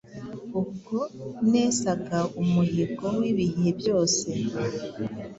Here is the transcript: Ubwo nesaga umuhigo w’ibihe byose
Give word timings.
Ubwo 0.59 0.99
nesaga 1.51 2.19
umuhigo 2.41 3.07
w’ibihe 3.19 3.69
byose 3.79 4.27